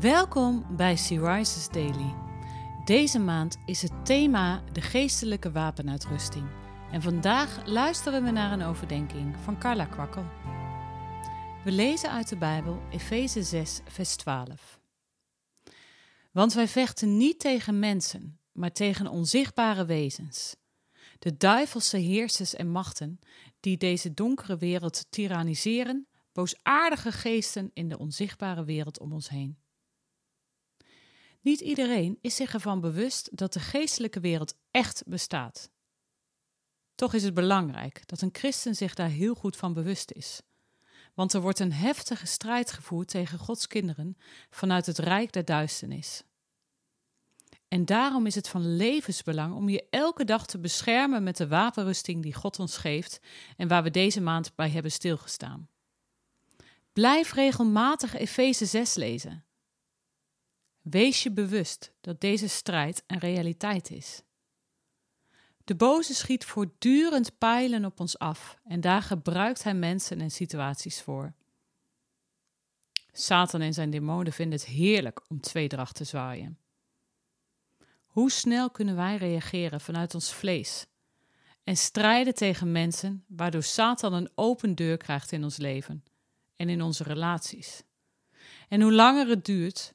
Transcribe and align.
Welkom 0.00 0.76
bij 0.76 0.96
Sea 0.96 1.36
Rises 1.36 1.68
Daily. 1.68 2.14
Deze 2.84 3.18
maand 3.18 3.58
is 3.66 3.82
het 3.82 4.06
thema 4.06 4.64
de 4.72 4.80
geestelijke 4.80 5.52
wapenuitrusting. 5.52 6.48
En 6.90 7.02
vandaag 7.02 7.66
luisteren 7.66 8.24
we 8.24 8.30
naar 8.30 8.52
een 8.52 8.62
overdenking 8.62 9.36
van 9.36 9.58
Carla 9.58 9.84
Kwakkel. 9.84 10.24
We 11.64 11.72
lezen 11.72 12.10
uit 12.10 12.28
de 12.28 12.36
Bijbel 12.36 12.82
Efeze 12.90 13.42
6, 13.42 13.80
vers 13.84 14.16
12. 14.16 14.80
Want 16.30 16.52
wij 16.52 16.68
vechten 16.68 17.16
niet 17.16 17.40
tegen 17.40 17.78
mensen, 17.78 18.38
maar 18.52 18.72
tegen 18.72 19.06
onzichtbare 19.06 19.84
wezens. 19.84 20.56
De 21.18 21.36
duivelse 21.36 21.96
heersers 21.96 22.54
en 22.54 22.70
machten 22.70 23.18
die 23.60 23.76
deze 23.76 24.14
donkere 24.14 24.56
wereld 24.56 25.06
tyranniseren, 25.10 26.06
boosaardige 26.32 27.12
geesten 27.12 27.70
in 27.74 27.88
de 27.88 27.98
onzichtbare 27.98 28.64
wereld 28.64 29.00
om 29.00 29.12
ons 29.12 29.28
heen. 29.28 29.60
Niet 31.42 31.60
iedereen 31.60 32.18
is 32.20 32.36
zich 32.36 32.54
ervan 32.54 32.80
bewust 32.80 33.36
dat 33.36 33.52
de 33.52 33.60
geestelijke 33.60 34.20
wereld 34.20 34.54
echt 34.70 35.02
bestaat. 35.06 35.70
Toch 36.94 37.14
is 37.14 37.22
het 37.22 37.34
belangrijk 37.34 38.06
dat 38.06 38.20
een 38.20 38.28
christen 38.32 38.74
zich 38.74 38.94
daar 38.94 39.08
heel 39.08 39.34
goed 39.34 39.56
van 39.56 39.72
bewust 39.72 40.12
is. 40.12 40.40
Want 41.14 41.32
er 41.32 41.40
wordt 41.40 41.58
een 41.58 41.72
heftige 41.72 42.26
strijd 42.26 42.72
gevoerd 42.72 43.08
tegen 43.08 43.38
Gods 43.38 43.66
kinderen 43.66 44.16
vanuit 44.50 44.86
het 44.86 44.98
rijk 44.98 45.32
der 45.32 45.44
duisternis. 45.44 46.22
En 47.68 47.84
daarom 47.84 48.26
is 48.26 48.34
het 48.34 48.48
van 48.48 48.76
levensbelang 48.76 49.54
om 49.54 49.68
je 49.68 49.86
elke 49.90 50.24
dag 50.24 50.46
te 50.46 50.58
beschermen 50.58 51.22
met 51.22 51.36
de 51.36 51.48
wapenrusting 51.48 52.22
die 52.22 52.34
God 52.34 52.58
ons 52.58 52.76
geeft 52.76 53.20
en 53.56 53.68
waar 53.68 53.82
we 53.82 53.90
deze 53.90 54.20
maand 54.20 54.54
bij 54.54 54.70
hebben 54.70 54.92
stilgestaan. 54.92 55.68
Blijf 56.92 57.32
regelmatig 57.32 58.14
Efeze 58.14 58.66
6 58.66 58.94
lezen. 58.94 59.44
Wees 60.82 61.22
je 61.22 61.30
bewust 61.30 61.92
dat 62.00 62.20
deze 62.20 62.48
strijd 62.48 63.04
een 63.06 63.18
realiteit 63.18 63.90
is. 63.90 64.22
De 65.64 65.74
boze 65.74 66.14
schiet 66.14 66.44
voortdurend 66.44 67.38
pijlen 67.38 67.84
op 67.84 68.00
ons 68.00 68.18
af 68.18 68.58
en 68.64 68.80
daar 68.80 69.02
gebruikt 69.02 69.62
hij 69.62 69.74
mensen 69.74 70.20
en 70.20 70.30
situaties 70.30 71.02
voor. 71.02 71.34
Satan 73.12 73.60
en 73.60 73.74
zijn 73.74 73.90
demonen 73.90 74.32
vinden 74.32 74.58
het 74.58 74.68
heerlijk 74.68 75.20
om 75.28 75.40
tweedracht 75.40 75.94
te 75.94 76.04
zwaaien. 76.04 76.58
Hoe 78.06 78.30
snel 78.30 78.70
kunnen 78.70 78.96
wij 78.96 79.16
reageren 79.16 79.80
vanuit 79.80 80.14
ons 80.14 80.32
vlees 80.32 80.86
en 81.64 81.76
strijden 81.76 82.34
tegen 82.34 82.72
mensen 82.72 83.24
waardoor 83.28 83.62
Satan 83.62 84.12
een 84.12 84.30
open 84.34 84.74
deur 84.74 84.96
krijgt 84.96 85.32
in 85.32 85.44
ons 85.44 85.56
leven 85.56 86.04
en 86.56 86.68
in 86.68 86.82
onze 86.82 87.02
relaties? 87.02 87.82
En 88.68 88.80
hoe 88.80 88.92
langer 88.92 89.28
het 89.28 89.44
duurt, 89.44 89.94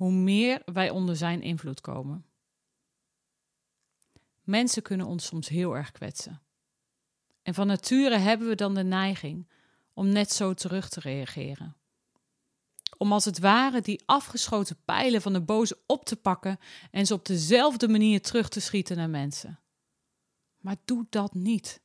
hoe 0.00 0.12
meer 0.12 0.62
wij 0.64 0.90
onder 0.90 1.16
zijn 1.16 1.42
invloed 1.42 1.80
komen. 1.80 2.26
Mensen 4.42 4.82
kunnen 4.82 5.06
ons 5.06 5.26
soms 5.26 5.48
heel 5.48 5.76
erg 5.76 5.92
kwetsen. 5.92 6.42
En 7.42 7.54
van 7.54 7.66
nature 7.66 8.16
hebben 8.16 8.48
we 8.48 8.54
dan 8.54 8.74
de 8.74 8.84
neiging 8.84 9.48
om 9.92 10.08
net 10.08 10.32
zo 10.32 10.54
terug 10.54 10.88
te 10.88 11.00
reageren. 11.00 11.76
Om 12.96 13.12
als 13.12 13.24
het 13.24 13.38
ware 13.38 13.80
die 13.80 14.02
afgeschoten 14.06 14.76
pijlen 14.84 15.22
van 15.22 15.32
de 15.32 15.40
boze 15.40 15.78
op 15.86 16.04
te 16.04 16.16
pakken 16.16 16.58
en 16.90 17.06
ze 17.06 17.14
op 17.14 17.26
dezelfde 17.26 17.88
manier 17.88 18.22
terug 18.22 18.48
te 18.48 18.60
schieten 18.60 18.96
naar 18.96 19.10
mensen. 19.10 19.60
Maar 20.58 20.76
doe 20.84 21.06
dat 21.10 21.34
niet. 21.34 21.82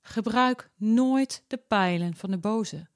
Gebruik 0.00 0.70
nooit 0.76 1.44
de 1.46 1.56
pijlen 1.56 2.14
van 2.14 2.30
de 2.30 2.38
boze. 2.38 2.88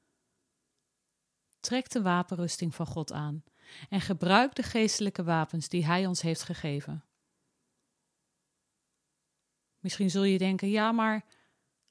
Trek 1.60 1.90
de 1.90 2.02
wapenrusting 2.02 2.74
van 2.74 2.86
God 2.86 3.12
aan 3.12 3.44
en 3.88 4.00
gebruik 4.00 4.54
de 4.54 4.62
geestelijke 4.62 5.24
wapens 5.24 5.68
die 5.68 5.86
Hij 5.86 6.06
ons 6.06 6.22
heeft 6.22 6.42
gegeven. 6.42 7.04
Misschien 9.78 10.10
zul 10.10 10.24
je 10.24 10.38
denken: 10.38 10.68
ja, 10.68 10.92
maar 10.92 11.24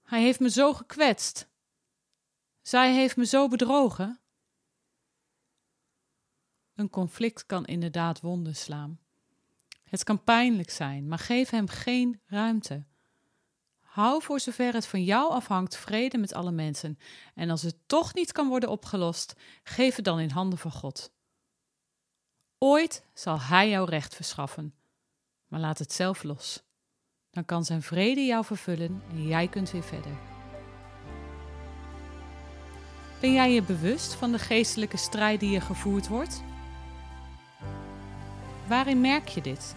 Hij 0.04 0.22
heeft 0.22 0.40
me 0.40 0.50
zo 0.50 0.74
gekwetst. 0.74 1.48
Zij 2.62 2.94
heeft 2.94 3.16
me 3.16 3.26
zo 3.26 3.48
bedrogen. 3.48 4.20
Een 6.76 6.90
conflict 6.90 7.46
kan 7.46 7.66
inderdaad 7.66 8.22
wonden 8.22 8.56
slaan. 8.56 9.00
Het 9.84 10.04
kan 10.04 10.24
pijnlijk 10.24 10.70
zijn, 10.70 11.08
maar 11.08 11.20
geef 11.20 11.50
hem 11.50 11.68
geen 11.68 12.22
ruimte. 12.26 12.86
Hou 13.80 14.22
voor 14.22 14.40
zover 14.40 14.74
het 14.74 14.88
van 14.88 15.04
jou 15.04 15.32
afhangt 15.32 15.78
vrede 15.78 16.18
met 16.18 16.34
alle 16.34 16.52
mensen. 16.52 16.98
En 17.34 17.50
als 17.50 17.62
het 17.62 17.78
toch 17.86 18.14
niet 18.14 18.32
kan 18.32 18.48
worden 18.48 18.70
opgelost, 18.70 19.34
geef 19.64 19.96
het 19.96 20.06
dan 20.06 20.20
in 20.20 20.30
handen 20.30 20.60
van 20.60 20.72
God. 20.72 21.12
Ooit 22.58 23.04
zal 23.14 23.40
Hij 23.40 23.70
jou 23.70 23.90
recht 23.90 24.16
verschaffen, 24.16 24.74
maar 25.48 25.60
laat 25.60 25.80
het 25.80 25.94
zelf 25.94 26.24
los. 26.24 26.64
Dan 27.32 27.46
kan 27.46 27.66
Zijn 27.66 27.82
vrede 27.82 28.26
jou 28.26 28.46
vervullen 28.46 29.04
en 29.10 29.28
jij 29.28 29.48
kunt 29.48 29.72
weer 29.72 29.84
verder. 29.84 30.18
Ben 33.20 33.34
jij 33.34 33.52
je 33.52 33.62
bewust 33.62 34.14
van 34.14 34.32
de 34.32 34.40
geestelijke 34.40 34.98
strijd 34.98 35.40
die 35.40 35.52
je 35.52 35.62
gevoerd 35.62 36.08
wordt? 36.08 36.44
Waarin 38.68 39.02
merk 39.02 39.28
je 39.28 39.42
dit? 39.42 39.76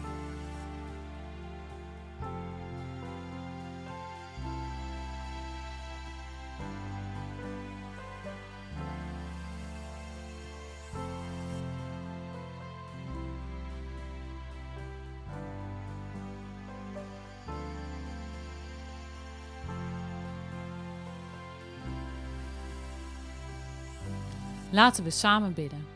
Laten 24.71 25.05
we 25.05 25.11
samen 25.11 25.55
bidden. 25.55 25.87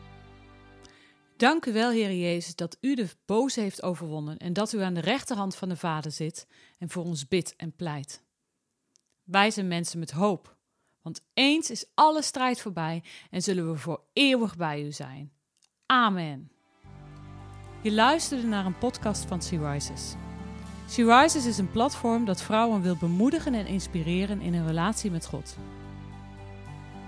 Dank 1.37 1.65
u 1.65 1.73
wel, 1.73 1.91
Heer 1.91 2.13
Jezus, 2.13 2.55
dat 2.55 2.77
u 2.81 2.95
de 2.95 3.07
boze 3.25 3.59
heeft 3.59 3.83
overwonnen 3.83 4.37
en 4.37 4.53
dat 4.53 4.73
u 4.73 4.81
aan 4.81 4.93
de 4.93 4.99
rechterhand 4.99 5.55
van 5.55 5.69
de 5.69 5.75
Vader 5.75 6.11
zit 6.11 6.47
en 6.79 6.89
voor 6.89 7.03
ons 7.03 7.27
bidt 7.27 7.55
en 7.55 7.75
pleit. 7.75 8.23
Wij 9.23 9.51
zijn 9.51 9.67
mensen 9.67 9.99
met 9.99 10.11
hoop, 10.11 10.55
want 11.01 11.21
eens 11.33 11.69
is 11.69 11.85
alle 11.93 12.21
strijd 12.21 12.61
voorbij 12.61 13.03
en 13.29 13.41
zullen 13.41 13.71
we 13.71 13.77
voor 13.77 14.01
eeuwig 14.13 14.55
bij 14.55 14.83
u 14.83 14.91
zijn. 14.91 15.31
Amen. 15.85 16.51
Je 17.81 17.91
luisterde 17.91 18.47
naar 18.47 18.65
een 18.65 18.77
podcast 18.77 19.25
van 19.25 19.41
Sea 19.41 19.71
Rises. 19.71 20.13
Sea 20.87 21.21
Rises 21.21 21.45
is 21.45 21.57
een 21.57 21.71
platform 21.71 22.25
dat 22.25 22.41
vrouwen 22.41 22.81
wil 22.81 22.95
bemoedigen 22.95 23.53
en 23.53 23.65
inspireren 23.65 24.41
in 24.41 24.53
hun 24.53 24.67
relatie 24.67 25.11
met 25.11 25.25
God. 25.25 25.57